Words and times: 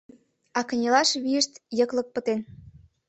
А 0.57 0.59
кынелаш 0.67 1.09
вийышт 1.23 1.53
йыклык 1.77 2.07
пытен. 2.13 2.39